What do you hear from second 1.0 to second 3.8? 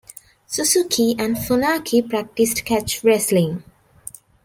and Funaki practised catch wrestling.